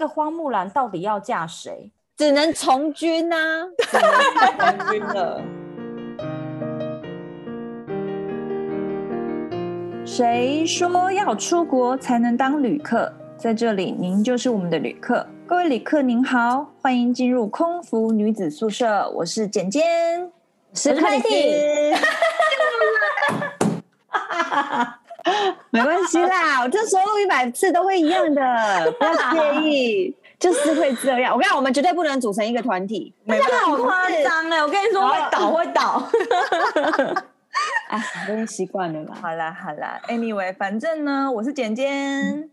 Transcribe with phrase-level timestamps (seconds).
[0.00, 1.92] 个花木兰到底要嫁谁？
[2.16, 5.42] 只能从军呐、啊，只能从军了。
[10.06, 13.12] 谁说要出国才能当旅客？
[13.36, 15.26] 在这里，您就是我们的旅客。
[15.46, 19.10] 各位旅客您好，欢迎进入空服女子宿舍。
[19.16, 19.84] 我是简简，
[20.72, 21.92] 是快递。
[25.70, 31.32] 没关系啦，我这说录一百次都会一样的， 不要介意，就是会这样。
[31.34, 34.62] 我跟你讲，我们绝对不能组成一个团体，那好夸张哎！
[34.62, 36.02] 我跟你说，会倒会倒。
[37.88, 39.14] 哎，我已经习惯了啦。
[39.20, 42.50] 好啦好啦，Anyway，反正呢，我是简简，嗯、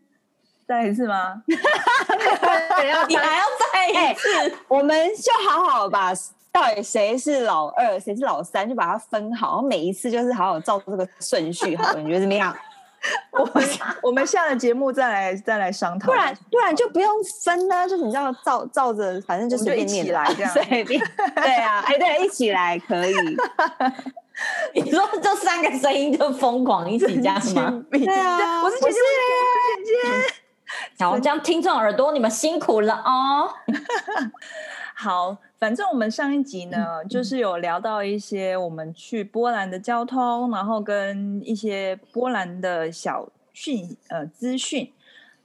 [0.68, 1.42] 再来一次吗？
[1.48, 4.30] 你还要再一次？
[4.34, 6.12] 欸、我们就好好把
[6.52, 9.48] 到底谁是老二，谁是老三，就把它分好。
[9.50, 12.56] 然后每一次就是好好照这个顺序，好了，你觉得怎么样？
[13.32, 13.70] 我们
[14.02, 17.10] 我们下了节目再来再来商讨，不然不然就不用
[17.44, 21.00] 分呢，就是你知道照照着，反正就随便起来这样，随便。
[21.36, 23.14] 对啊，哎对，一起来可以。
[24.74, 27.84] 你说这三个声音就疯狂一起加吗？
[27.92, 29.92] 对啊，我是姐姐，我是姐
[30.28, 31.06] 姐。
[31.06, 33.50] 好，这样听众耳朵你们辛苦了哦。
[35.00, 44.92] 好，反正我们上一集呢，嗯、就是有聊到一些我们去波兰的交通，然后跟一些波兰的小讯呃资讯。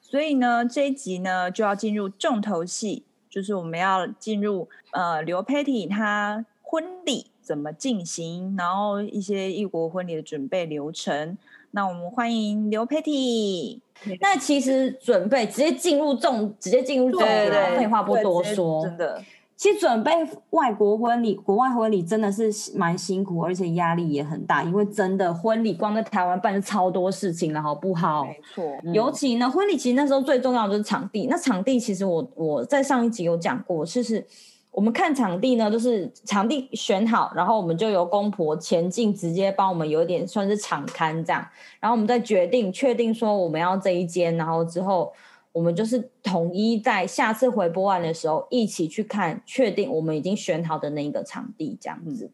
[0.00, 7.26] 所以呢，这一集呢就要进入重头戏，就是我们要进入呃刘佩蒂她婚礼。
[7.42, 8.54] 怎么进行？
[8.56, 11.36] 然后一些异国婚礼的准备流程。
[11.72, 13.82] 那我们欢迎刘佩蒂。
[14.20, 17.76] 那其实准备直接进入重，直接进入重点。
[17.76, 19.20] 废话不多说，真的。
[19.56, 20.12] 其实准备
[20.50, 24.62] 外国婚礼、国外婚礼真的是蛮辛苦，而且压力也很大。
[24.62, 28.24] 因为真的婚礼光在台湾办的超多事情了，好不好？
[28.24, 28.64] 没错。
[28.84, 31.26] 嗯、尤其呢，婚礼其实那时候最重要的就是场地。
[31.28, 34.26] 那场地其实我我在上一集有讲过，就是。
[34.74, 41.46] 我们看场地呢，就是场地选好，然后我们就由公婆前进，直接帮我们有点算是场勘这样，
[41.78, 45.12] 然后我们再决定确定说我们要这一间，然后之后
[45.52, 52.30] 我们就是统一在下次回波兰的时候一起去看，确定我们已经选好的那一个场地这样子。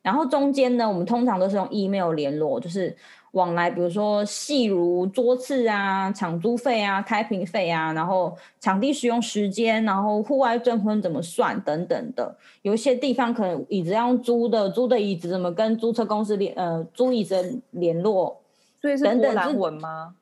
[0.00, 2.96] 然后中间呢，我们通常都是用 email 联络，就是。
[3.32, 12.36] 往来，比如说细如桌次啊、场租费啊、开瓶费啊，然后场地使用时间，然后户外证婚怎么算等等的。
[12.60, 18.38] 有一些地方可能椅子要用租的，租的椅子怎么跟租车公司联呃租椅子联络？
[18.82, 20.14] 所以是波兰文吗？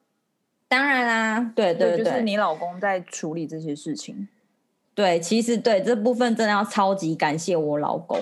[0.70, 4.28] 当然啦，对对对，就是你老公在处理这些事情。
[4.94, 8.16] 对，其实对这部分真的要超级感谢我老公。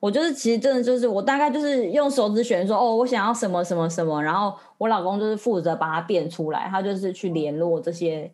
[0.00, 8.28] 我就是其实真的就是我大概就是用手指选说哦，我想要什么什么什么，然后我老公就是负责把它变出来，他就是去联络这些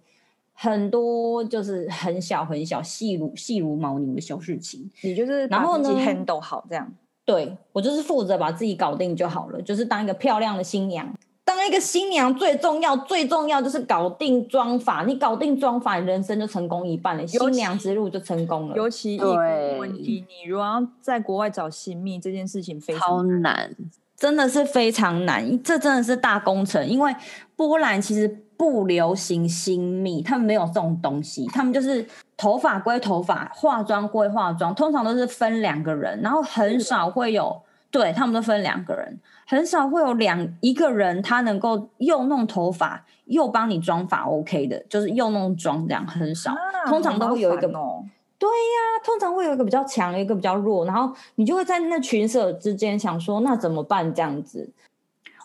[0.54, 4.90] 很多就是很小很小细如细如毛牛的小事情。
[5.02, 6.90] 你就是然后呢 handle 好这样。
[7.26, 11.12] 对，我就是负责把自己搞定就好了，就是当一个漂亮的新娘。
[11.48, 15.02] 当一个新娘最重要，最重要就是搞定妆发。
[15.04, 18.76] 你搞定妆发，你人生就成功一半了，新娘之路就成功了。
[18.76, 19.32] 尤其一个
[19.78, 23.74] 问题，你如果要在国外找新密，这件事情非常难，
[24.14, 25.62] 真的是非常难。
[25.62, 27.16] 这真的是大工程，因为
[27.56, 28.28] 波兰其实
[28.58, 37.62] 不流行新密，他们没有这种东西，他们就是头发归头发，化妆归化妆，通常都是分两个人，然后很少会有。
[37.90, 47.66] 对，他们都分两个人，很少会有两一个人他能够又弄头发又帮你妆发 OK 的，就是又弄妆这样很少，啊、通常都会有一个。
[47.68, 48.04] 哦、
[48.38, 54.70] 对呀，通常会有一个比较强，一个比较弱，然后你就会在那群舍之间想说，那怎么办这样子？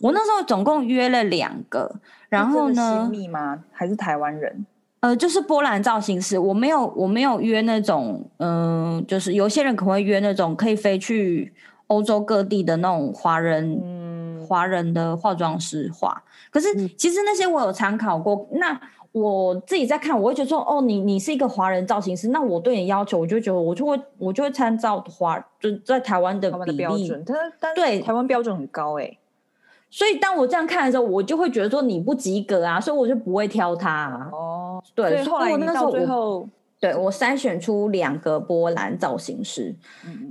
[0.01, 1.95] 我那时候总共约了两个，
[2.27, 3.07] 然后呢？
[3.09, 3.63] 新秘吗？
[3.71, 4.65] 还是台湾人？
[4.99, 11.53] 呃，就是波兰造型师，我没有，我没有约那种，嗯、呃，就是有些人可能会约那种可以飞去。
[11.93, 18.47] 欧洲各地的那种华人，嗯，华人的化妆师画，可是其实那些我有参考过。
[18.53, 18.79] 那
[19.11, 27.11] 我自己在看，我会觉得说，哦，你你是一个华人造型师，那我对你要求，我就觉得我就会我就会参照华，就在台湾的比例，
[27.75, 29.19] 对，台湾标准很高哎、欸。
[29.91, 34.29] 所以当我这样看的时候，我就会觉得说你不及格啊，所以我就不会挑他、啊。
[34.31, 36.49] 哦，对，后来我那时候最后。
[36.79, 39.73] 对，我筛选出两个波兰造型师，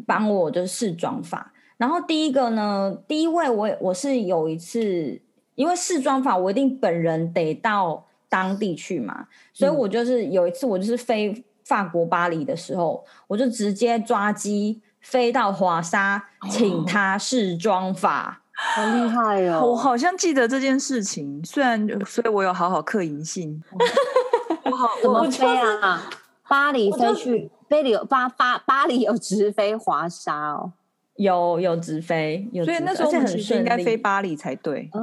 [0.06, 1.50] 帮我就是试妆发。
[1.82, 5.20] 然后第一个呢，第一位我我是有一次，
[5.56, 19.66] 因为试妆法我一定本人得到当地去嘛，所以我就是有一次我就是飞法国巴黎的时候，我就直接抓机飞到华沙，请他试妆法，哦、好厉害哦！
[19.66, 23.60] 我好像记得这件事情，虽然所以我有好好刻银杏。
[24.70, 25.44] 好，怎么飞
[25.80, 26.08] 啊？
[26.48, 30.72] 巴黎飞去，巴黎有巴巴巴黎有直飞华沙哦，
[31.16, 35.00] 有有直飞，有直飞，所以那时候我们其实应该飞巴黎才对哦。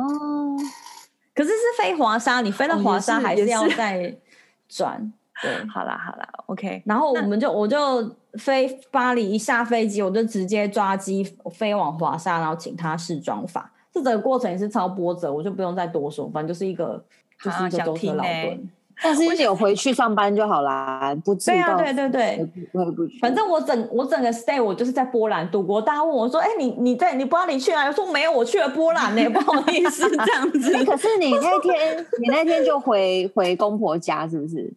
[1.33, 4.17] 可是是飞华沙，你飞到华沙还是要再
[4.67, 5.13] 转。
[5.41, 6.83] 对，好啦好啦，OK。
[6.85, 11.23] 然后我们就我就飞巴黎，一下飞机我就直接抓机
[11.53, 13.71] 飞往华沙，然后请他试妆法。
[13.93, 17.01] 这整个过程也是超波折，我就不用再多说，反正就是一个
[17.41, 18.69] 就是一个舟车劳顿。
[19.01, 21.53] 欸、但是有回去上班就好啦，不知道。
[21.53, 22.49] 对啊，对对对，
[23.21, 25.81] 反正我整我整个 stay 我就是在波兰度过。
[25.81, 34.73] 大家问我说：“哎、欸，你你在你不知道你去哪？”我说：“没有，我去了波兰呢、欸，不好意思这样子。”可是你那天你那天就回回公婆家是不是？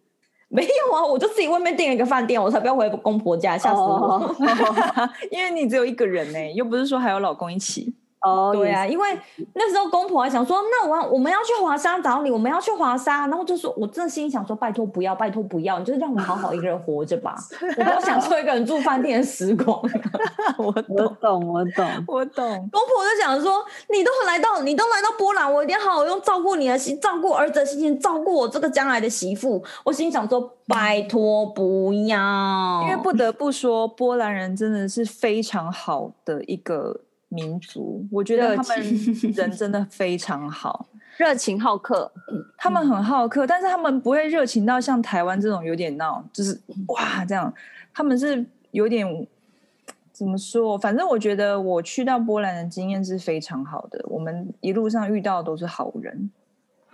[0.47, 3.85] 没有啊，我就自己外面订了一个饭店，我才不要回公婆家，吓死我！
[3.87, 4.35] 哦、
[5.31, 7.93] 因为你只有一个人呢，又不是说还有老公一起。
[8.23, 9.19] 哦，对啊，因为
[9.53, 17.35] 那时候公婆还想说，那我我们要去华沙找你，我们要去华沙，然后就说，我真的心里想说，拜托不要，拜托不要，你就是让我们好好一个人活着吧，
[17.77, 19.77] 我不想做一个人住饭店的时光。
[20.57, 22.69] 我懂，我懂，我懂，我懂。
[22.71, 29.61] 公婆就想说，你都来到，你都来到波兰，我一定好好用照顾你的心，照顾儿子的心情，照顾我这个将来的媳妇。
[29.83, 37.01] 我心里想说，拜托不要，因为不得不说，波兰人真的是非常好的一个。
[37.33, 38.77] 民族，我觉得他们
[39.33, 40.85] 人真的 非常好，
[41.17, 42.11] 热情好客。
[42.57, 47.53] 他们很好客，但是他们不会热情到像台湾这种有点闹，就是哇这样。
[47.93, 49.05] 他们是有点
[50.11, 50.77] 怎么说？
[50.77, 53.99] 反正我觉得我去到波兰的经验是非常好的。
[54.07, 56.31] 我们一路上遇到的都是好人，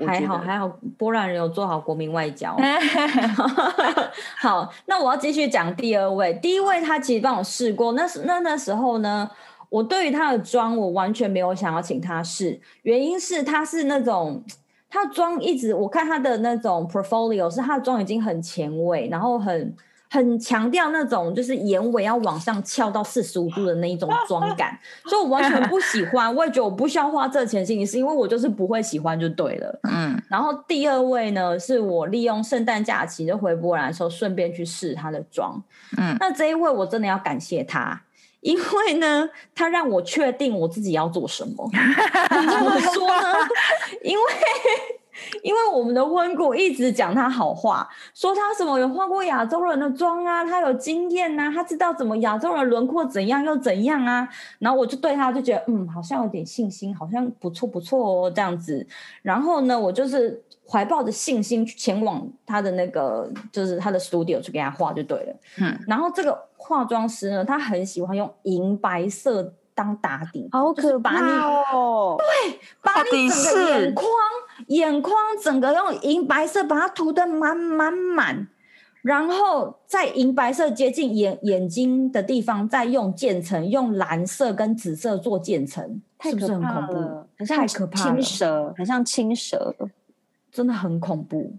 [0.07, 2.57] 还好还好，波兰人有做好国民外交。
[4.39, 6.33] 好，那我要继续讲第二位。
[6.41, 9.29] 第一位他其实帮我试过，那时那那时候呢。
[9.69, 14.43] 我对于他的妆，我完全没有想要请他试，原因是他是那种
[14.89, 19.75] 他的妆一直我看他的那种 portfolio 是他的妆已经很前卫，然后很
[20.09, 24.75] 很强调那种就是眼尾要往上翘到四十五度的那一种妆感，
[25.05, 29.79] 所以我完全不喜欢，我也觉得我不需要花这钱请你试，因为我就是不会喜欢就对了。
[29.83, 35.61] 嗯，然后第二位呢，是我利用圣诞假期就回波兰的时候顺便去试他的妆，
[35.95, 38.01] 嗯，那这一位我真的要感谢他。
[38.41, 41.69] 因为呢，他让我确定我自己要做什么。
[42.29, 43.33] 怎么说呢？
[44.01, 44.23] 因为
[45.43, 54.27] 因为我们的温故一直讲他好话，说他什么有画过亚洲人的妆啊，他有经验呐、啊，他知道怎么亚洲人轮廓怎样又怎样啊。
[54.59, 58.87] 然后我就对他就觉得，嗯，好像有点信心，好像不错不错哦，这样子。
[59.21, 60.41] 然后呢，我就是。
[60.69, 65.35] 怀抱着信心去前往他的那个，就是他的 studio 去给他画就对了。
[65.59, 72.17] 嗯，然后这个化妆师呢，他很喜欢用银白色当打底，好可怕哦！
[72.19, 74.07] 对，把你整个眼眶，
[74.67, 78.47] 眼眶整个用银白色把它涂的满满满，
[79.01, 87.27] 然后在银白色接近眼眼睛的地方，再用渐层用蓝色跟紫色做渐层，太可怕了，是不是很恐怖？
[87.37, 89.73] 很像太可怕，青蛇，很像青蛇。
[90.51, 91.53] 真的很恐怖，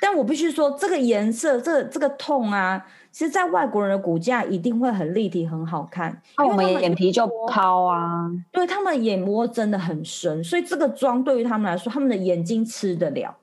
[0.00, 6.20] 但我必须说，这个颜色，这个这个痛啊，其实，在外国人的骨架一定会很立体，很好看。
[6.38, 13.34] 因为我们眼皮就抛啊，对，他们的眼窝真的很深，所以这个妆对于他们来说，他们的眼睛吃得了。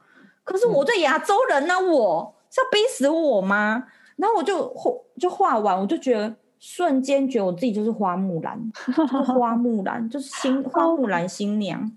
[0.43, 3.85] 可是我对亚洲人呢、啊，我是要逼死我吗？
[4.17, 11.91] 然后我就画，就画完，我就觉得瞬间觉得我自己就是花木兰，就是花木兰，就是新 花木兰新娘。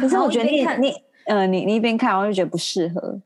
[0.00, 1.05] 可是我觉得你你。
[1.26, 3.20] 呃，你你一边看，我就觉得不适合。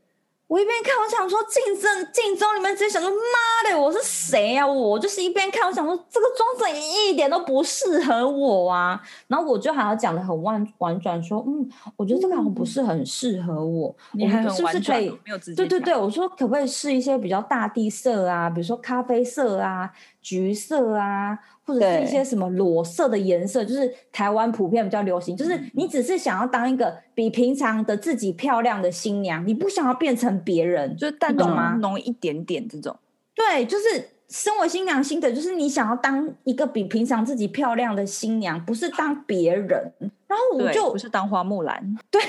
[0.46, 4.66] 我一边看，我想说镜正镜中里面直接想说妈的，我是谁呀、啊？
[4.66, 9.00] 我就是一边看，我想说这个妆怎一点都不适合我啊。
[9.28, 13.94] 然后我就还要讲的很婉婉转，说嗯，我觉得这个好像不是很适合我。
[14.10, 15.16] 你还很是不是可以？
[15.54, 19.88] 对对对，我说可不可以试一些比较大地色啊，比如说咖啡色啊、
[20.22, 25.36] 橘色啊，或者是一些什么裸色的颜色，就是台湾普遍比较流行。
[25.36, 30.30] 就是你只是想要当一个比平常的自己漂亮的新娘，你不想要变成。
[30.42, 31.76] 别人就是淡懂吗？
[31.80, 32.96] 浓一点点这种，
[33.34, 39.92] 对，就是身为新娘心的，就是你想要当一个比平常自己漂亮的新娘，不是当别人。
[40.26, 42.20] 然后我就不是当花木兰， 对。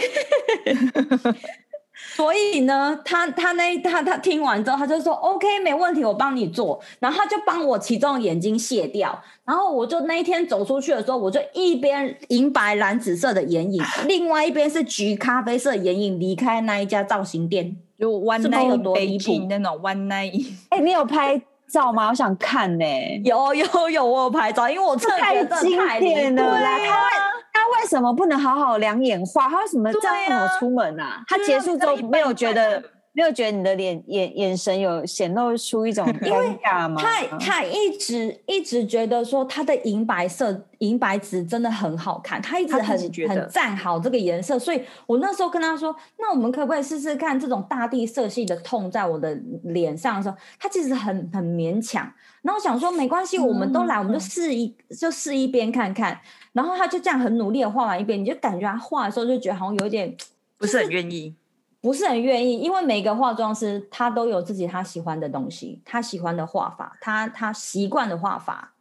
[2.16, 6.80] 所以呢，他他那他他听完之后，他就说 OK，没问题，我帮你做。
[7.00, 9.18] 然后他就帮我其中眼睛卸掉。
[9.46, 17.76] 然后我就那一天走出去的时候，我就一边银白蓝紫色的眼影，另外一边是橘咖啡色眼影，离开那一家造型店。
[18.00, 20.46] 就 one night 有多离谱那种 one night。
[20.70, 21.40] 哎、欸，你有拍
[21.72, 22.10] 照吗？
[22.10, 23.22] 我想看呢、欸。
[23.24, 26.44] 有有有，我有拍照，因为我特别的太经典了。
[26.44, 26.98] 对啊。
[27.00, 27.31] 他
[27.72, 29.50] 为什么不能好好两眼画？
[29.50, 31.24] 他为什么这样怎么出门啊？
[31.28, 37.02] 他结束之后没有觉得没有觉得你的脸眼眼神有显露出一种 尴尬吗？
[37.02, 42.98] 他他一直一直觉得说他的银白色银白纸真的很好看，他一直很
[43.28, 52.10] 很赞好这个颜色，所以我那时候跟他说，那我们可不可以试试看这种大地色系的痛在我的脸上的时候，他其实很很勉强。
[52.42, 56.20] 然后我想说没关系，我们都来，我们就试一就试一边看看。
[56.54, 60.16] 然后他就这样很努力的画完一遍，你就感觉他画的时候就觉得好像有点
[60.58, 61.34] 不是很愿意。
[61.82, 68.72] 不是很愿意，因为每个化妆师他都有自己他喜欢的东西，他喜欢的画法，他他习惯的画法。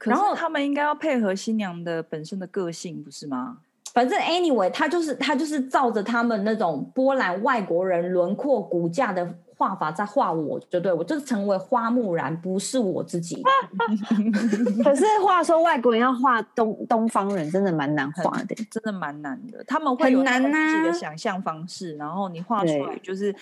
[0.00, 3.58] 然后他们应该要配合新娘的本身的个性，不是吗？
[3.94, 9.32] 反正 anyway，他就是他就是照着他们那种波兰外国人轮廓骨架的。
[9.58, 13.42] 画法在画我就对，我就是成为花木兰，不是我自己。
[14.84, 19.64] 可是话说，外国人要画东东方人，真的蛮难画的，真的蛮难的。
[19.64, 23.34] 他们会有自己的想象方式，然后你画出来就是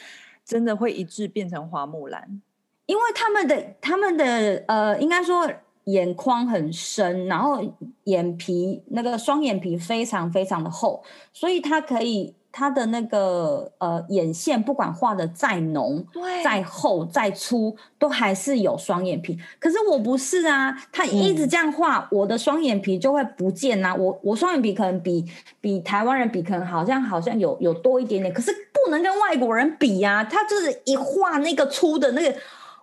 [0.42, 2.40] 真的会一致变成花木兰。
[2.86, 4.24] 因为他们的他们的
[4.68, 5.46] 呃，应该说
[5.84, 7.62] 眼眶很深，然后
[8.04, 11.04] 眼皮那个双眼皮非常非常的厚，
[11.34, 12.34] 所以它可以。
[12.56, 16.02] 他的那个呃眼线，不管画的再浓、
[16.42, 19.38] 再厚、再粗，都还是有双眼皮。
[19.58, 23.94] 可是我不是啊，他一直这样画，嗯、我的双眼皮就会不见啊。
[23.94, 25.22] 我我双眼皮可能比
[25.60, 30.24] 比台湾人比，可能好像好像有有多一点点，可是不能跟外国人比呀、啊。
[30.24, 32.34] 他就是一画那个粗的那个。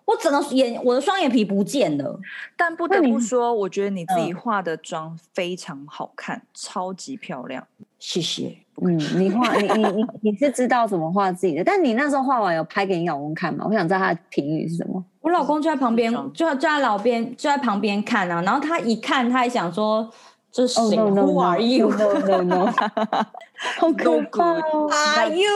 [0.06, 2.20] 我整个眼，我的双眼皮不见了。
[2.58, 7.66] 但不得不说，我觉得你自己化的妆非常好看，嗯、超级漂亮。
[7.98, 8.63] 谢谢。
[8.82, 11.64] 嗯，你画，你你你你是知道怎么画自己的？
[11.64, 13.66] 但你那时候画完有拍给你老公看吗？
[13.68, 15.04] 我想知道他的评语是什么。
[15.22, 18.42] 我老公就在旁边，就就在老边，就在旁边看啊。
[18.42, 20.10] 然后他一看，他还想说
[20.52, 21.90] ：“这是谁？Who are you?
[21.92, 22.66] No, no, no.
[23.80, 25.48] 好可怕哦！Are you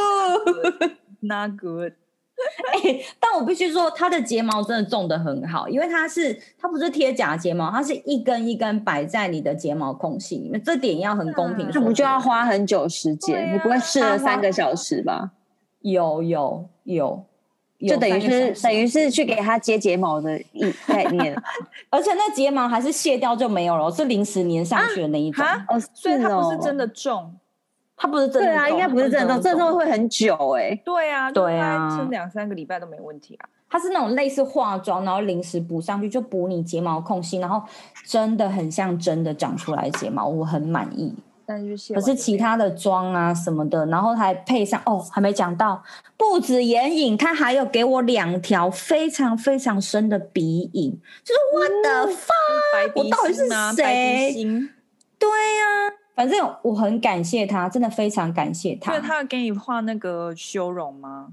[1.22, 1.94] not good?”
[2.84, 11.70] 欸、 但我必须说，他的睫毛真的种的很好，因为它是它不是贴假睫毛，它是一根一根摆在你的睫毛空隙里面，这点要很公平。
[11.74, 13.50] 那不就要花很久时间？
[13.50, 15.32] 啊、你不会试了三个小时吧？
[15.82, 17.26] 有有有，
[17.88, 21.36] 就等于是等于是去给他接睫毛的一概念，
[21.90, 27.34] 而且那睫毛还是卸掉就没有了，是临时粘上去的那一种，啊啊、所以它不是真的重。
[27.98, 30.82] 它不是真的，对啊，应该不是真的，真的会很久哎、欸。
[30.86, 33.50] 对啊，对啊，撑两三个礼拜都没问题啊。
[33.70, 37.62] 它是那种类似化妆，然后临时补上去，就补你睫毛空隙，然后
[38.06, 41.14] 真的很像真的长出来睫毛，我很满意。
[41.46, 45.82] 但是，可是其他的妆啊什么的，然后还配上哦，还没讲到，
[46.16, 52.34] 不止眼影，它还有给我两条非常非常深的鼻影，就是我的发，
[52.96, 54.34] 我到底是谁？
[55.18, 56.07] 对呀、啊。
[56.18, 58.92] 反正我很感谢他，真的非常感谢他。
[58.92, 61.28] 对，他有给你画那个修容吗？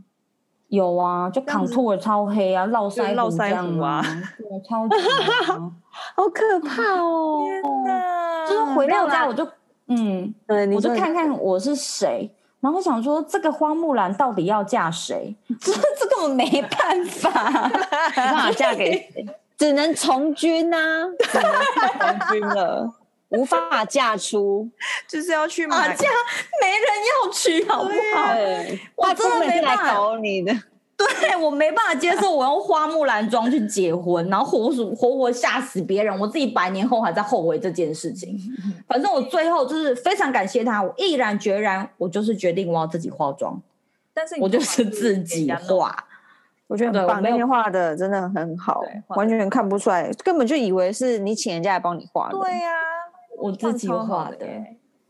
[0.69, 4.05] 有啊，就 contour 超黑啊，络腮络腮胡啊，
[4.51, 4.95] 我超级
[6.15, 7.45] 好可怕哦！
[7.45, 8.47] 天哪！
[8.47, 9.49] 就是回到家我就
[9.87, 10.35] 嗯，
[10.75, 15.35] 我就看看我是谁，然后想说这个花木兰到底要嫁谁？
[15.59, 17.71] 这这根本没办法，
[18.11, 19.27] 没办法嫁给谁，
[19.57, 22.93] 只能从军呐、啊，只能从军了。
[23.37, 24.69] 无法嫁出，
[25.09, 26.09] 就是要去买嫁，
[26.61, 26.87] 没人
[27.25, 28.35] 要娶，好不好？
[28.97, 30.53] 我真的没办法搞你的，
[30.97, 38.39] 对我没办法接受，我用花木兰妆去结婚，然后活活活活吓死别人，我自己百年后还在后悔这件事情。
[38.87, 43.61] 反正我最后就是非常感谢他，我毅然决然，我就是决定我要自己化妆，
[44.13, 45.97] 但是我就是自己化，
[46.69, 52.71] 我觉得很棒，那天画的真的很好，完全看不出来，根本就以为是你请人家来帮你画的，对呀。
[53.45, 54.47] 我自己画的，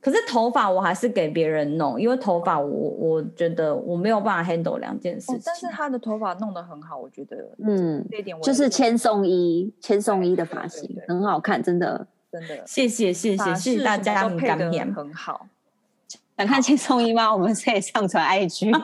[0.00, 5.40] 可是头发我还是给别人弄，因为头发我我觉得我没有办法 handle 两件事情。
[5.44, 15.46] 但是他的头发弄得很好，我觉得，嗯，这一点就是千颂伊，千颂伊的发型很好看，真的，真的，谢谢谢谢谢谢大家，配得很好。
[16.36, 17.32] 想看千颂伊吗？
[17.32, 18.76] 我们可以上传 IG。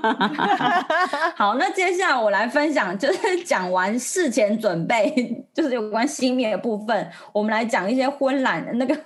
[1.34, 8.96] 好，那接下来我来分享，就是讲完事前准备， 就是有关新面的部分，我们来讲一些婚礼那个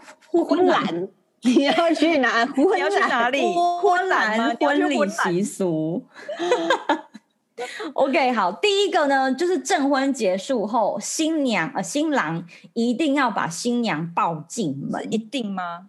[0.43, 0.73] 婚礼，
[1.43, 2.45] 你要去哪？
[2.57, 3.43] 你要去哪里？
[3.83, 6.03] 婚礼婚礼习俗。
[7.93, 15.87] OK，好，第一个呢，就是证婚结束后，新娘呃新郎一定要把新娘抱进门，一定吗？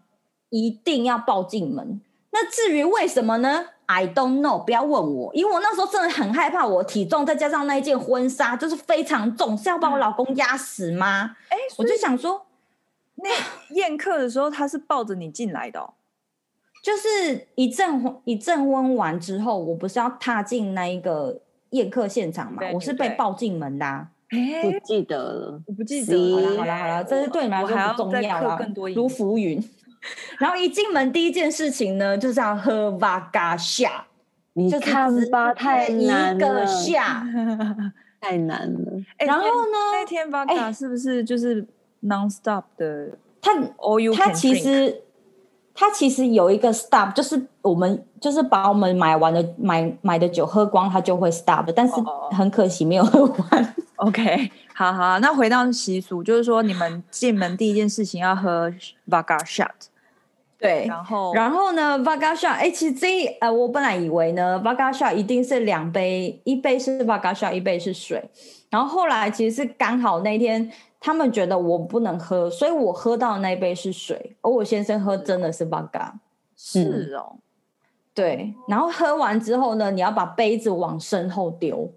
[0.51, 1.99] 一定要抱进门。
[2.31, 11.35] 那至于为什么呢？I don't know，不要问我，因为我那时候真的很害怕，我体重再加上那一件婚纱就是非常重，是要把我老公压死吗？
[11.49, 12.45] 哎、嗯，我就想说，
[13.15, 13.29] 那
[13.75, 15.93] 宴客的时候他是抱着你进来的、哦，
[16.83, 21.41] 就是一阵一阵温完之后，我不是要踏进那一个
[21.71, 24.09] 宴客现场嘛，我是被抱进门的、啊。
[24.29, 26.35] 不记得了，我不记得。
[26.35, 28.59] 好了好了好了，这是对你们来说不重要啊，
[28.93, 29.63] 如浮云。
[30.39, 34.05] 然后一进门第一件事情呢，就是要喝瓦嘎下。
[34.53, 37.25] 你看吧， 太难了，一个下
[38.19, 39.03] 太难了。
[39.19, 41.65] 然后呢，那天瓦嘎是不是就是
[42.05, 43.17] non-stop 的？
[43.41, 43.51] 它
[44.15, 45.03] 它其实
[45.73, 51.71] 它其实有一个 stop，就是我们就是把我们买完的买买的酒喝光，它就会 stop。
[51.75, 51.95] 但是
[52.31, 53.75] 很可惜没有喝完。
[53.97, 58.69] OK，好好，那回到习俗，就是说你们进门第一件事情要喝
[59.09, 59.69] Vodka shot，
[60.59, 68.21] 对，然后然后呢 Vodka shot，哎，其实这呃，我本来以为呢 Vodka shot 一定是两杯，一杯是 Vodka shot，一杯是水，
[68.69, 70.69] 然后后来其实是刚好那天
[71.05, 76.13] 他们觉得我不能喝，所以我喝到的那一杯是水，而我先生喝真的是 Vodka，
[76.57, 77.35] 是哦，
[78.15, 81.91] 对，然后喝完之后呢，你要把杯子往身后丢。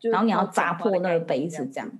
[0.00, 1.90] 然后你要砸破那个杯子，这样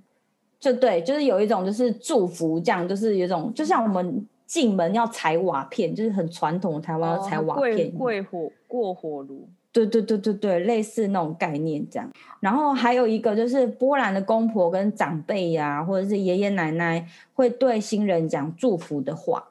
[0.59, 12.09] 就对，就是有一种就是祝福，这样就是有一种就像我们进门要踩瓦片，就是很传统的台湾要踩瓦片，过火过火炉，对对对对对，类似那种概念这样。
[12.39, 19.49] 然后还有一个就是波兰的公婆跟长辈呀、啊，或者是爷爷奶奶会对新人讲祝福的话，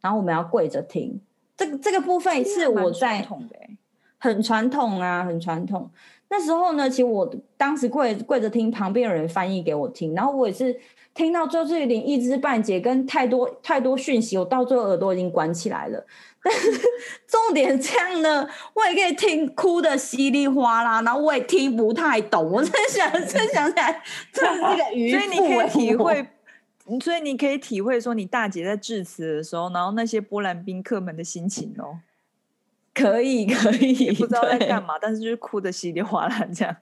[0.00, 1.20] 然后我们要跪着听。
[1.56, 3.24] 这个这个部分是我在
[4.18, 5.88] 很传统啊，很传统。
[6.36, 10.76] 那时候呢，其实我当时跪跪着听，旁边有人翻译给我听，然后我也是
[11.14, 16.04] 听到最后有点一知半解，跟太多太多讯息，我到最后耳朵已经关起来了。
[16.42, 16.72] 但是
[17.28, 22.50] 重点这样呢，我也可以听哭的稀里哗啦，然后我也听不太懂。
[22.50, 25.20] 我在想，真想起来，这是个愚妇。
[25.20, 26.26] 所以你可以体会，
[27.00, 32.00] 所以你可以体会说，你大姐在致辞的时候，然后那些波兰宾客们的心情哦。
[32.94, 36.74] 可以可以，不知道在干嘛，但是就是哭的稀里哗啦这样。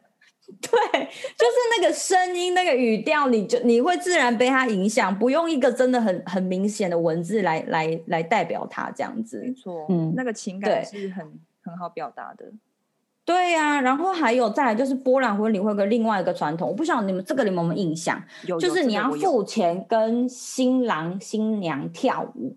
[0.60, 9.40] 对，就是那个声音、那个语调，你就你会自然被它影响，不用一个真的很很明显的文字来来来代表它这样子。
[9.40, 11.24] 没错，嗯，那个情感是很
[11.62, 12.52] 很好表达的。
[13.24, 18.20] 对呀、啊，然后还有再来就是波兰婚礼会有个另外一个传统，我不晓得你们这个你们有没有印象？
[18.46, 22.56] 有，就是你要付钱跟新郎新娘跳舞。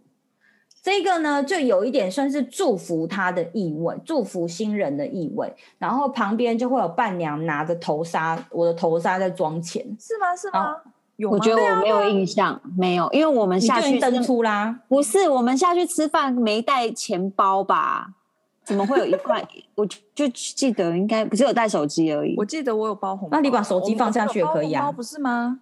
[0.85, 5.51] 这个呢，就有一点算是祝福他的意味，祝福新人的意味。
[5.79, 10.35] 然后旁边就会有伴娘拿着头纱，我的头纱在装钱，是吗？
[10.35, 10.75] 是吗？
[11.15, 11.35] 有吗？
[11.35, 14.81] 我觉得我没有印象，没有，因为我们下去登出啦。
[14.87, 18.13] 不是，我们下去吃饭没带钱包吧？
[18.63, 19.43] 怎么会有一块？
[19.73, 22.35] 我就记得应该不是有带手机而已。
[22.37, 25.61] 我记得我有包红包，那你把手机放下去也可以啊，包不是吗？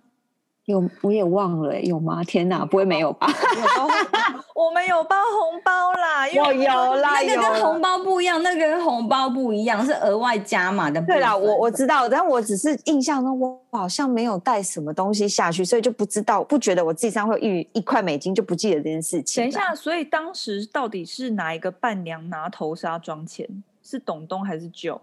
[0.66, 2.24] 有，我也忘了，有吗？
[2.24, 3.28] 天哪，不会没有吧？
[4.56, 11.02] 我们有包红包啦，有有啦，那个跟红包不一样，那个跟红包不一样，是额外加码的。
[11.02, 19.44] 对啦，我我知道，但我只是印象中我好像没有带什么东西下去，所以就不知道，不觉得我自己身上会有一一块美金，就不记得这件事情。
[19.44, 23.46] 等一下，所以当时到底是哪一个伴娘拿头纱装钱？
[23.82, 25.02] 是董东还是舅？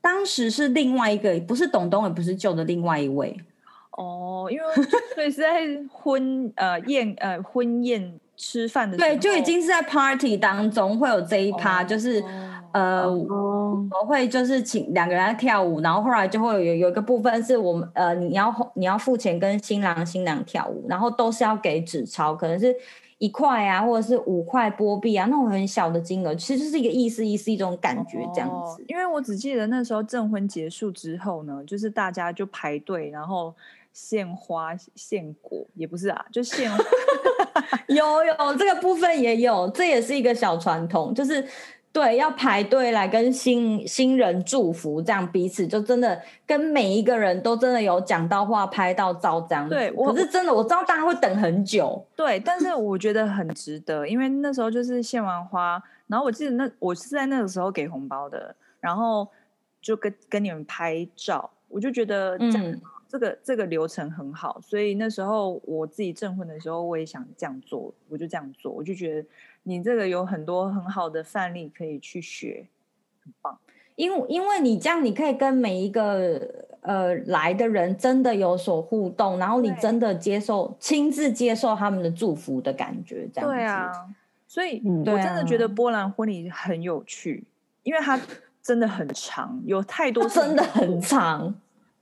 [0.00, 3.36] 当时是另外一个，不是董东，也不是舅的另外一位。
[3.96, 4.64] 哦，因为
[5.14, 12.22] 所以是在婚呃宴呃婚宴吃饭的时候，对，就已经是在 party 当中会有这一趴，哦、就是
[12.72, 22.74] 呃、哦、我会就是请两个人来跳舞，然后后来就会有有一个部分是我们呃你要你要付钱跟新郎新娘跳舞，然后都是要给纸钞，可能是。
[23.18, 28.82] 一块啊，或者是五块波币啊，那种很小的金额，其实就是一个意思，意思一种感觉这样子。
[28.82, 33.54] 哦，因为我只记得那时候证婚结束之后呢，就是大家就排队，然后
[33.94, 36.70] 献花献果，也不是啊，就献。
[37.88, 41.42] 有有这个部分也有，这也是一个小传统，就是。
[41.94, 49.68] 对，要排队来跟新新人祝福，这样彼此就真的跟每一个人都真的有讲到话、拍到照这样。
[49.68, 52.04] 对，我可是真的我知道大家会等很久。
[52.16, 59.28] 对，但是我觉得很值得，因为那时候就是献完花，然后我记得那我是在那个时候给红包的，然后
[59.80, 69.28] 就跟跟你们拍照，我就觉得这样、嗯、这个这个流程很好，所以那时候我自己证婚的时候，我也想这样做，我就这样做，我就觉得。
[69.66, 72.66] 你这个有很多很好的范例可以去学，
[73.24, 73.58] 很棒。
[73.96, 76.38] 因为因为你这样，你可以跟每一个
[76.82, 83.56] 呃来的人真的有所互动，然后你真的接受亲自接受他们的祝福的感觉，这样子。
[83.56, 83.90] 对啊，
[84.46, 87.42] 所以我真的觉得波兰婚礼很有趣，
[87.84, 88.20] 因为它
[88.62, 91.54] 真的很长，有太多真的很长，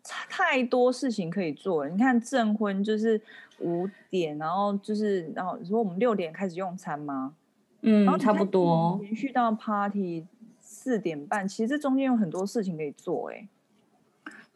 [0.02, 1.90] 太多事情可以做了。
[1.90, 3.20] 你看证婚就是
[3.60, 7.34] 五点，然后就是然后说我们六点开始用餐吗？
[7.82, 10.26] 嗯，然后差不多延续到 party
[10.60, 13.48] 四点半，其实这中间有很多事情可以做，哎，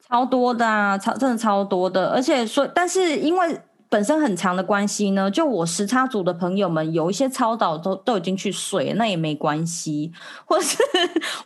[0.00, 3.60] 超多的啊，超真的超多的，而且说，但是因为。
[3.88, 10.12] 本身很长的关系呢，就我时差组的朋友们有一些超早都都已经去睡，那也没关系。
[10.44, 10.76] 或是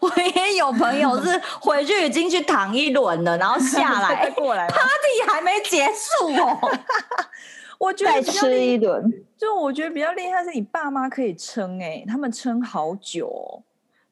[0.01, 6.59] 我也有朋友是回去已经去躺一轮了，然后下来 再过来，party 还没结束哦。
[7.79, 9.03] 我觉得再吃一顿，
[9.39, 13.63] 就我觉得比较厉害是你爸妈可以撑哎、欸，他们撑好久、哦。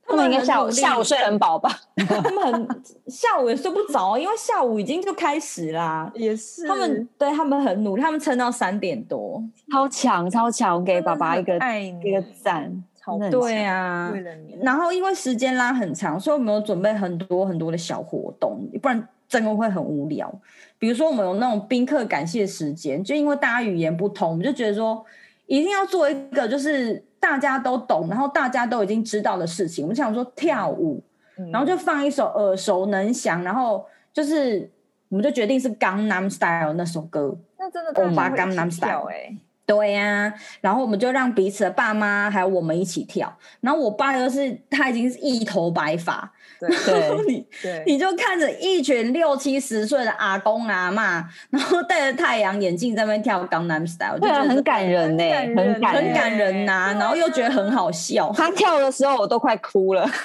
[0.08, 1.70] 他们应该下午下午睡很饱吧？
[2.08, 6.10] 他们很下午也睡不着，因为下午已经就开始啦。
[6.14, 12.82] 也是，他们对他们很努力，他们撑到三点多，超强超强，给爸爸一个爱一个赞。
[12.96, 14.56] 超对啊，为了你。
[14.62, 20.32] 然后因为时间拉很长，所以我们有准备很多很多的小活动，不然真的会很无聊。
[20.78, 25.04] 比如说我们有那种宾客感谢时间，就因为大家语言不通，我们就觉得说
[25.46, 27.04] 一定要做一个就是。
[27.20, 31.02] 大家都懂，然后大家都已经知道的事情，我们想说跳舞，
[31.38, 34.70] 嗯、然后就放一首耳熟能详，然后就是
[35.08, 39.36] 我们就决定是《Gangnam Style》那首歌，那真的欧巴《江南 Style 哎。
[39.68, 43.30] 对呀、啊，然后我们就让彼此的爸妈还有我们一起跳。
[43.60, 55.22] 然后我爸又是他已经是一头白发，对然后你对你就看着一群六七十岁的阿公阿嬷，然后戴着太阳眼镜在那边跳《Gangnam Style》，就觉得，很感人呢，
[55.54, 56.96] 很感很感人呐、啊。
[56.98, 60.08] 然后又觉得很好笑，他跳的时候我都快哭了，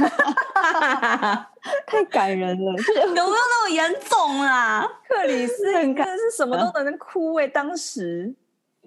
[1.86, 2.72] 太感人了，
[3.04, 4.88] 有没有那么严重啊？
[5.10, 8.34] 克里斯真的是什么都能哭哎，当时。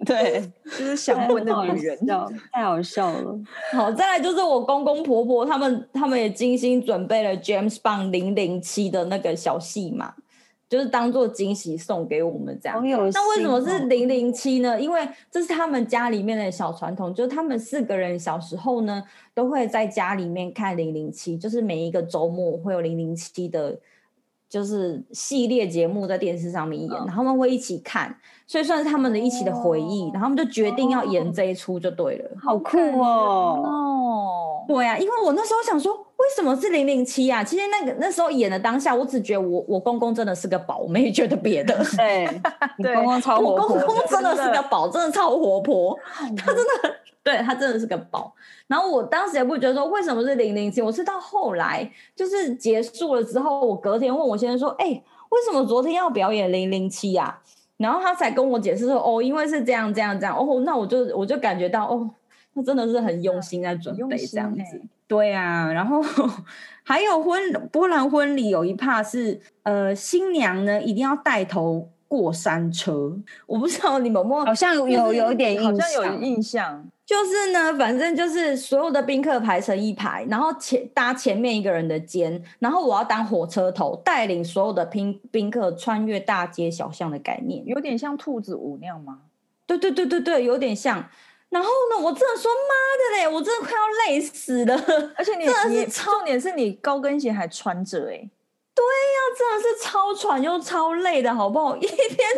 [0.07, 1.97] 对， 就是想问的女人，
[2.51, 3.37] 太好笑了。
[3.73, 10.13] 好，再来就是我公公婆婆他们，他们也精心准备了 James Bond 零零七的那个小戏码，
[10.69, 12.77] 就是当做惊喜送给我们这样。
[12.77, 12.81] 哦、
[13.13, 14.79] 那为什么是零零七呢？
[14.79, 23.77] 因为这是他们家里面的小传统，就是他们四个人小时候呢，都会在家里面看零零七，就是每一个周末会有零零七的。
[24.49, 30.03] 就是系列节目在电视上面演，嗯、然后他们会一起看，所以算是他们的一起的回忆。
[30.03, 33.61] 哦、然后他们就决定要演这一出就对了，好酷哦！
[33.65, 37.43] 哦， 对啊，因为我那时候想说，为什么是零零七啊？
[37.43, 41.75] 其实那个那时候演的当下，我只觉得我我公公真的是个宝，我没觉得别的。
[41.97, 42.27] 对，
[42.79, 45.99] 你公公超活泼，我公公真的是个宝，真的超活泼，
[46.37, 46.95] 他真的。
[47.27, 48.33] 对，他真的是个宝，
[48.67, 57.37] 然后我当时也不觉得说，为什么是零零七，我是到后来就是结束了之后，我隔天问我先生说，哎，为什么昨天要表演零零七呀？
[57.75, 62.09] 然后他才跟我解释说，哦，因为是这样这样这样，哦，那我就我就感觉到，哦，
[62.55, 64.81] 他真的是很用心在准备这样子。
[65.05, 66.01] 对啊，然后
[66.83, 73.11] 还有婚波兰婚礼有一趴是，呃，新娘呢一定要带头过山车，
[73.45, 76.89] 我不知道你们有没有，好像有有一点印象，好像有印象。
[77.07, 89.21] 就是呢，反正就是所有的宾客排成一排，然后前搭前面一个人的肩，然后我要当火车头，带领所有的宾宾客穿越大街小巷的概念，有点像兔子舞那样吗？
[89.65, 91.09] 对对对对对，有点像。
[91.49, 94.75] 然后呢，我真的说妈的嘞，我真的快要累死了，
[95.15, 98.29] 而且你你重点是你高跟鞋还穿着哎。
[98.77, 101.75] 对呀、啊，真的是超喘又超累的，好不好？
[101.75, 101.89] 一边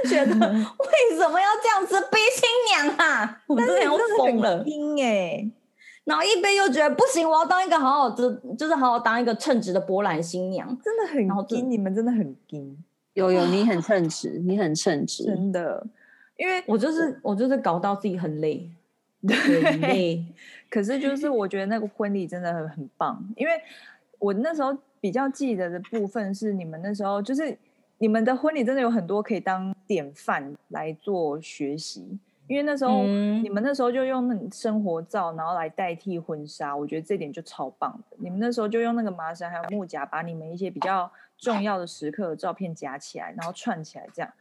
[0.08, 3.41] 觉得 为什么要这样子逼新娘啊？
[3.45, 4.63] 我真的要疯了，
[5.04, 5.52] 哎！
[6.06, 12.82] 然后一边又觉得不行，我要当一个好好的，就是好好当一个称职的波兰新娘，真的很惊，你们真的很惊。
[13.15, 15.86] 有有，你很称职，你很称职，真的。
[16.38, 18.71] 因为我就是我就是搞到自己很累，
[19.28, 20.23] 对，累。
[20.71, 23.54] 可是就是我觉得那个婚礼真的很很棒，因为
[24.19, 24.73] 我那时候。
[25.02, 27.58] 比较记得的部分是你们那时候，就是
[28.00, 38.18] 你们的婚礼真的有很多可以当典范来做学习，因为那时候、嗯、你们那时候就用那种生活照，然后来代替婚纱，我觉得这点就超棒的。
[38.20, 44.32] 你们那时候就用那个麻绳还有木夹，把你们一些比较重要的时刻的照片夹起来，然后串起来，这样，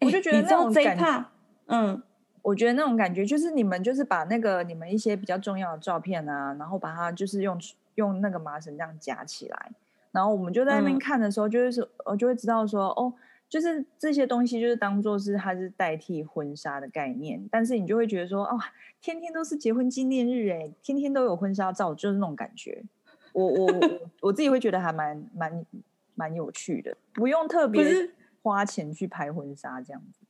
[0.00, 1.24] 我就觉得那种感觉，
[1.66, 2.02] 嗯，
[2.42, 7.58] 我觉得那种感觉就是你们就是把那个你们一些比较重要的照片啊，然后把它就是用。
[7.96, 9.72] 用那个麻绳这样夹起来，
[10.10, 13.12] 然后我们就在那边看的时候，就是我就会知道说，哦，
[13.48, 18.58] 就是这些东西就是当做是它是代替婚纱的概念，但是你就会觉得说，哦，
[19.00, 22.82] 天天都是结婚纪念日哎，天天都有婚纱照，就是那种感觉。
[23.32, 23.68] 我我
[24.20, 25.66] 我自己会觉得还蛮蛮
[26.14, 28.10] 蛮有趣的，不用特别
[28.42, 30.21] 花钱去拍婚纱这样子。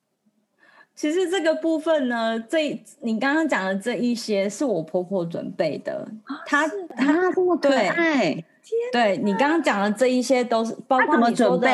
[0.95, 6.07] 其实这个部分呢，这你刚刚讲的这一些是我婆婆准备的，
[6.47, 8.45] 她她这么可爱，
[8.93, 11.69] 对你刚刚讲的这一些都是包括你说的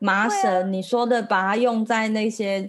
[0.00, 2.68] 麻绳，你说的把它用在那些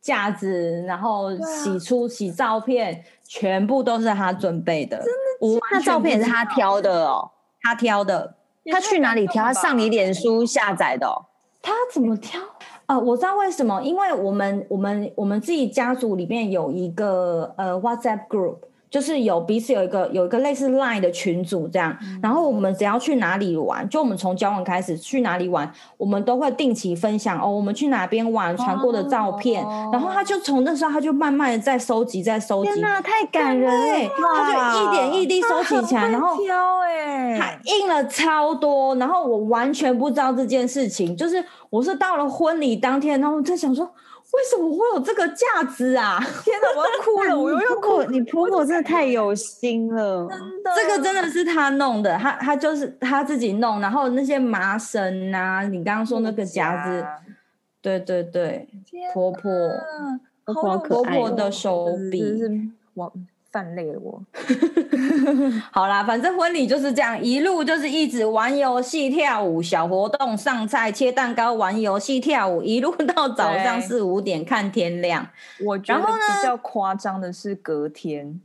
[0.00, 4.96] 架子，然后洗出洗照片，全部都是她准备的。
[4.96, 8.36] 真的，那照片是她挑的哦，她挑的，
[8.70, 9.44] 她去哪里挑？
[9.44, 11.26] 她上你脸书下载的哦。
[11.62, 12.40] 他怎么挑？
[12.86, 18.56] 呃，我知道为什么，因为我们我们我们自己家族里面有一个呃 WhatsApp group。
[18.88, 22.56] 就是有彼此有一个有一个类似 Line 的群组这样，嗯、然后我。
[22.56, 33.26] 们只要去哪里玩，就我们从交往开始去哪里玩，我们都会定期分享哦，我们去哪边玩传过的照片，哦、然后他就从那时候他就慢慢的在收集，在收集，天哪，太。
[33.26, 41.44] 感人了，他就一点一滴收集起来，然后挑哎，他印了超多，然后我完全不知道这件事情，就是
[41.76, 43.90] 我是到了婚礼当天，然后我在想说。
[44.32, 46.18] 为什么会有这个价值啊？
[46.42, 47.40] 天哪，我要哭了！
[47.40, 48.02] 我又要哭。
[48.10, 50.70] 你婆婆真的太有心了，真的。
[50.74, 57.06] 这个真的是她弄的，她她就是她自己弄，然后那些麻绳啊，你刚刚说那个夹子，
[57.80, 58.68] 对对对，
[59.14, 59.50] 婆婆，
[60.52, 62.20] 好可爱，婆婆的手笔，
[62.94, 63.12] 我。
[63.56, 64.22] 犯累了我，
[65.72, 75.26] 好啦，反正婚礼就是这样，一路就是一直玩游戏、跳舞、小活动、上菜、切蛋糕、玩游戏、跳舞，一路到早上四五点看天亮。
[75.64, 78.38] 我觉得比较夸张的是隔天，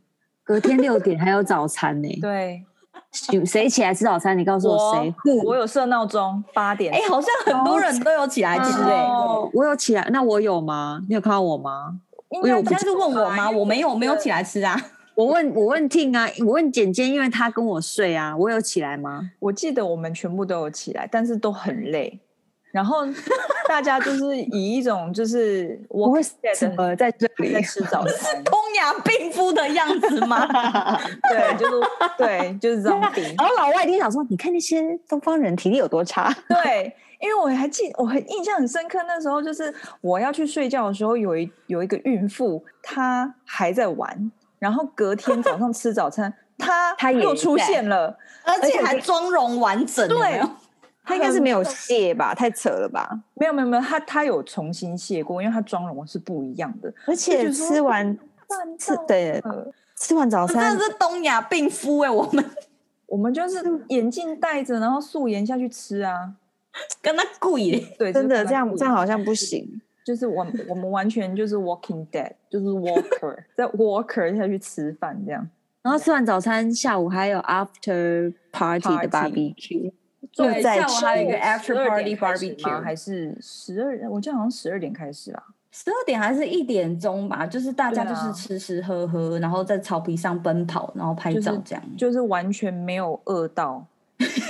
[0.45, 2.19] 隔天六点还有早餐呢、欸。
[2.21, 4.37] 对，谁起来吃早餐？
[4.37, 5.13] 你告诉我谁？
[5.43, 6.93] 我，我有设闹钟，八点。
[6.93, 11.01] 哎、欸，好像很多人都有起来吃哎、欸哦，我有起来，那我有吗？
[11.09, 11.99] 你有看到我吗？
[12.29, 13.49] 我有，但是问我吗？
[13.51, 14.79] 我没有，我没有起来吃啊。
[15.21, 19.29] 我问我问 Ting 啊，我问简简，因为他跟我睡啊，我有起来吗？
[19.37, 22.19] 我记得我们全部都有起来，但是都很累。
[22.71, 23.05] 然后
[23.67, 26.21] 大家就是以一种就是 我会
[26.57, 30.47] 怎么在这里在吃早餐， 东亚病夫的样子吗？
[31.29, 31.73] 对，就是
[32.17, 33.23] 对，就是这种病。
[33.37, 36.35] 然后老外一定想说，你看那些东方人体力有多差。
[36.49, 44.31] 对，因为我还记，我很印象很深刻，那时候就是我要去睡觉的时候，有一有一个孕妇，她还在玩。
[44.61, 50.07] 然后隔天早上吃早餐， 他他又出现了，而且还妆容完整。
[50.07, 50.39] 对，
[51.03, 52.35] 他应该是没有卸吧？
[52.35, 53.09] 太扯了吧？
[53.33, 56.93] 没有没有没有，他他有重新卸过，因为他妆容是不一样的。
[57.07, 58.15] 而且吃完
[58.77, 59.41] 吃对，
[59.97, 62.09] 吃完早餐真的是东亚病夫哎！
[62.11, 62.45] 我们
[63.07, 66.31] 我们就是眼镜戴着，然后素颜下去吃啊，
[67.01, 69.81] 跟他贵对，真的这样这样好像不行。
[70.03, 75.47] 就是我我们完全就是 Walking Dead，就是 Walker 在 Walker 下去吃饭这样，
[75.81, 79.91] 然后吃完早餐，下午还有 After Party 的 Barbecue，
[80.35, 84.09] 对，下午还有一个 After Party Barbecue，还是十二？
[84.09, 87.45] 我记得好像十二点开始啊，十二点还是一点钟吧？
[87.45, 93.85] 就是大家就是吃吃喝喝，然后在草皮上奔跑，然后拍照这样，就是完全没有饿到。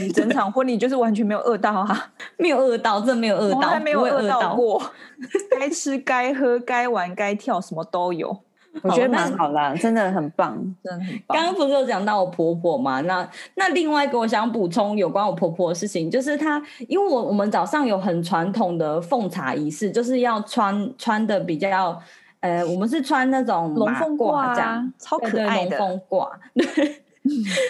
[0.02, 2.12] 你整场婚礼就是完全没有饿到啊，
[2.42, 4.82] 没有饿到，真的没有饿到，还没有饿到过。
[5.52, 8.36] 该吃、该喝、该玩、该跳，什么都有。
[8.82, 11.38] 我觉得蛮好啦，真的很棒，真的很棒。
[11.38, 13.02] 刚刚不是有讲到我婆婆嘛？
[13.02, 22.02] 那那另外一个我想补充有关我婆婆的事情，就是她，因为我我们早上有很传统的奉茶仪式，就是要穿穿的比较，
[22.40, 26.30] 呃，我们是穿那种龙凤褂这样，超可爱的龙凤褂。
[26.56, 27.04] 对。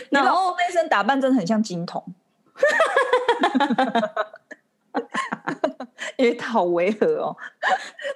[0.10, 2.02] 然后那身打扮真的很像金童，
[6.18, 7.36] 因为他好违和哦。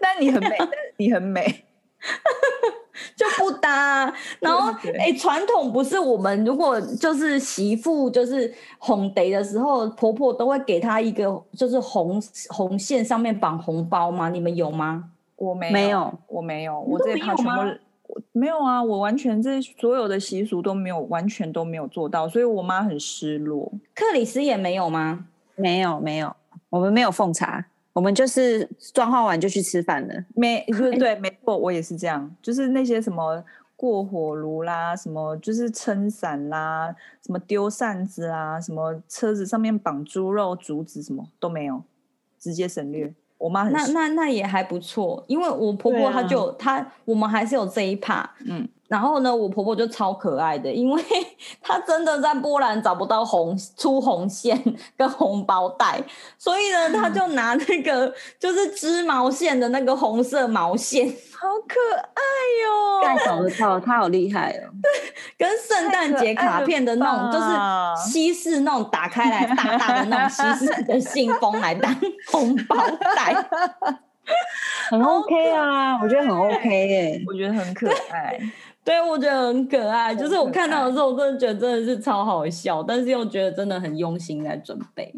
[0.01, 0.57] 但你很美，
[0.97, 1.65] 你很美，
[3.15, 4.13] 就不搭。
[4.39, 14.29] 然后哎，传统不是我们如果就是媳妇就是红得的时候，婆婆都会给她一个就是红红线上面绑红包吗？
[14.29, 15.11] 你们有吗？
[15.37, 17.79] 我没没有，我没有，我这一套全部。
[18.31, 23.69] 没有啊，我完全这所有的习俗都没有，完全都没有做到，所以我妈很失落。
[23.95, 25.25] 克里斯也没有吗？
[25.55, 26.33] 没有，没有，
[26.69, 30.13] 我们没有奉茶，我们就是妆化完就去吃饭了。
[30.35, 33.43] 没，对 对，没错，我也是这样，就是那些什么
[33.75, 36.93] 过火炉啦，什么就是撑伞啦，
[37.25, 41.83] 什么丢扇子啦，什么车子上面绑猪肉、竹子，什么都没有，
[42.39, 43.13] 直接省略。
[43.37, 48.67] 我妈那那那也还不错，因为我婆婆她就她、啊，我们还是有这一趴，嗯。
[48.87, 51.03] 然后呢，我婆婆就超可爱的，因为
[51.61, 54.61] 她真的在波兰找不到红粗红线
[54.95, 56.01] 跟红包袋，
[56.37, 62.21] 所以呢，她就拿那个就是织毛线的那个红色毛线，好可爱
[62.63, 63.01] 哟、哦！
[63.03, 64.69] 盖手的套，她好厉害哦。
[65.37, 71.93] 跟圣诞节卡片的那种，就是西式那种打开来大大的那种西式的信封来当
[72.31, 72.75] 红包
[73.15, 73.33] 袋，
[74.89, 78.39] 很 OK 啊，我觉得很 OK 耶，我觉得很可爱。
[78.85, 80.13] 对，我觉得很可爱。
[80.15, 85.11] 就是我看到的时候，我真的觉得真的是超好笑，但是又觉得真的很用心在准备。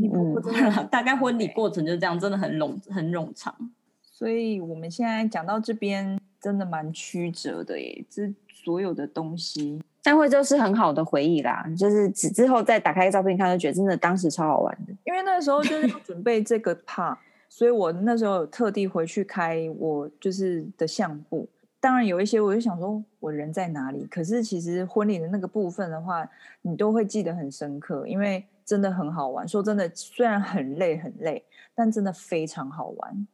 [0.00, 0.32] 嗯，
[0.88, 3.52] 大概婚礼过程就这样，真的很冗很冗长。
[4.00, 8.04] 所以我们现在讲到这边，真的蛮曲折的耶。
[8.08, 14.92] 这所有的东西但会就是很好的回忆啦，就是之之后再打开照片看，就觉得真的当时超好玩的。
[15.04, 17.16] 因为那个时候就是要准备这个 part，
[17.48, 21.48] 所以我那时候有特地回去开我就是的相簿。
[21.80, 26.28] 当然有一些我就想说我人在哪里，可是其实婚礼的那个部分的话，
[26.62, 29.46] 你都会记得很深刻，因为真的很好玩。
[29.46, 33.26] 说真的，虽然很累很累，但真的非常好玩。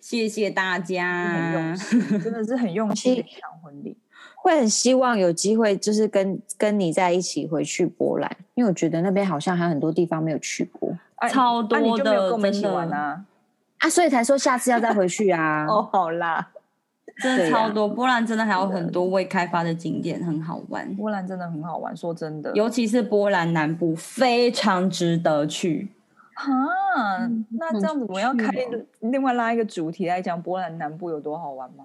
[0.00, 3.96] 谢谢大家，很用心，真的是很用心的一场婚礼。
[4.36, 13.24] 会很希望有机会，就是跟跟你在一起回去波兰，因为我觉得那边好像还有很多地方没有去过，啊、超多的，啊、你就没有跟我们一起玩啊？
[13.78, 15.64] 啊，所以才说下次要再回去啊。
[15.68, 16.50] 哦，好啦，
[17.18, 20.94] 真的超多，波兰真的还有很多未开发的景点，很好玩。
[20.96, 25.88] 波兰真的很好玩，说真的，尤其是波兰南部，非常值得去。
[26.34, 26.52] 哈，
[27.50, 28.50] 那这样子我们要开
[29.00, 31.84] 另外拉一个主题来讲波兰南部有多好玩吗？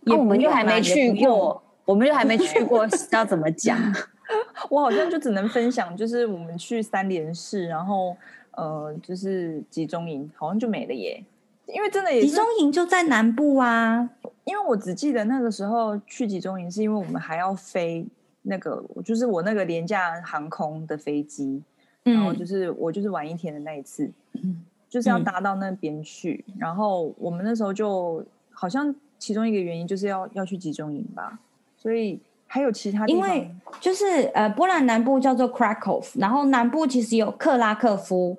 [0.00, 1.62] 也、啊、我们就还没去过。
[1.84, 3.78] 我们就还没去过，要怎么讲？
[4.70, 8.16] 我好像就只能分享，就是我们去三连市，然后
[8.52, 11.22] 呃，就是集中营，好像就没了耶。
[11.66, 14.08] 因为真的也集中营就在南部啊。
[14.44, 18.06] 因为我只记得那个时候去集中营，是因为我们还要飞
[18.42, 21.62] 那个，就是我那个廉价航空的飞机，
[22.02, 24.10] 然后就是我就是玩一天的那一次，
[24.42, 26.44] 嗯、就是要搭到那边去。
[26.48, 31.38] 嗯、然后我们那时候就好像其中一个原因就是要要去集中营吧。
[31.76, 34.04] 所以还有其他因为就是
[34.34, 38.36] 呃，波兰南部叫做 Krakow，然后南部其实有克拉克夫，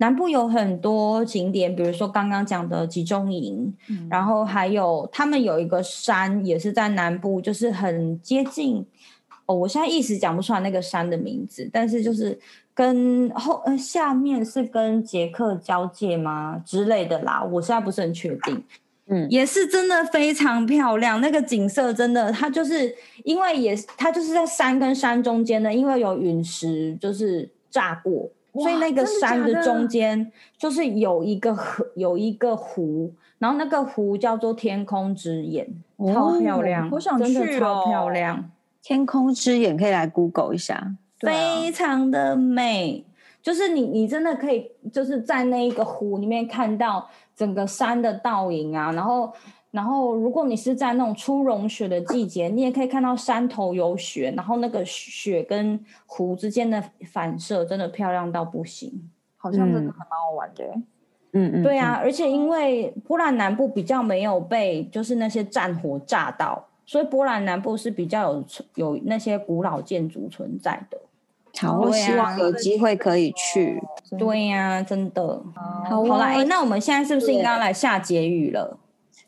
[0.00, 8.84] 南部有很多景点，比如说刚刚讲的集中营，嗯、然后还有他们有一个山也是在南部，就是很接近
[9.44, 12.38] 哦，我现在一时讲不出来那个山的名字，但是就是
[12.72, 18.64] 跟后呃下面是跟捷克交界吗之类的啦，我现在不是很确定。
[19.12, 35.66] 嗯，也是真的非常漂亮，那个景色真的，它就是因为也它就是在山跟山中间的，因为有陨石就是炸过，所以那个山的中间就是有一个河，有一个湖，然后那个湖叫做天空之眼，
[36.12, 38.50] 超漂亮，我想去，真的超漂亮，
[38.82, 43.04] 天空之眼可以来 Google 一下，非常的美，
[43.42, 47.08] 就是你你真的可以就是在那一个湖里面看到。
[47.36, 49.32] 整个山的倒影啊，然后，
[49.70, 58.92] 然后如果你是在那种初融雪的季节，你也可以看到山头有雪，然后那个雪跟湖之间的反射真的漂亮到不行，
[59.36, 60.64] 好像真的还蛮好玩的。
[61.32, 70.98] 嗯嗯，对啊，而且因为波兰南部比较没有被就是那些战火炸到，所以波兰南部是比较有有那些古老建筑存在的。
[71.60, 73.80] 好，我希望有机会可以去。
[74.18, 75.40] 对呀、啊，真的。
[75.88, 78.76] 好，好啦，哎，那我们现在是不是应该来下结语了？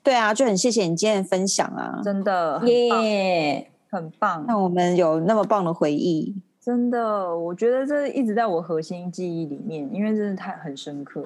[0.03, 4.45] 对啊，就很谢谢你今天的分享啊，真的，耶，很棒。
[4.47, 11.25] 那我们有那么棒的回忆，真的，我觉得这一直在我核心记忆里面，因为真的太很深刻。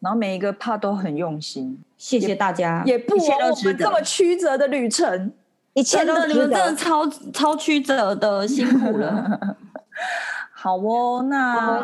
[0.00, 5.32] 然后每一个 part 都很用心，谢谢大家，也不枉我们这么曲折的旅程，
[5.74, 9.56] 一切都你们真的超超曲折的，辛苦了。
[10.50, 11.80] 好哦，那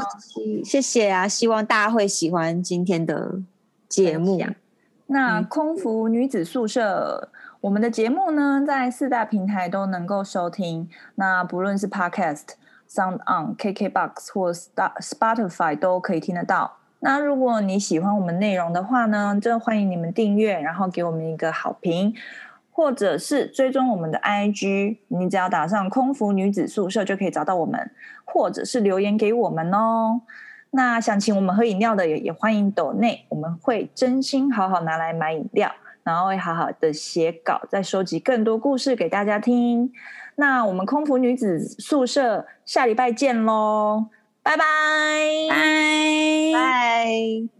[0.64, 1.28] 谢谢啊！
[1.28, 3.40] 希望大家会喜欢今天的
[3.88, 4.40] 节目。
[5.10, 10.88] 那空服女子宿舍，嗯、我们的节目呢，在四大平台都能够收听。
[11.14, 12.44] 那不论是 Podcast、
[12.88, 16.76] Sound On、KKBox 或 Spotify 都可以听得到。
[17.00, 22.14] 那如果你喜欢我们内容的话呢，就欢迎你们订阅，然后给我们一个好评。
[22.70, 27.90] 或者是追踪我们的 IG，你只要打上“空服女子宿舍”就可以找到我们，
[28.24, 30.20] 或者是留言给我们哦。
[30.70, 39.90] 那想请我们喝饮料的也也欢迎抖内，我们会真心好好拿来买饮料，然后会好好的写稿，再收集更多故事给大家听。
[40.36, 44.06] 那我们空服女子宿舍下礼拜见喽，
[44.42, 44.64] 拜拜，
[45.50, 47.57] 拜拜。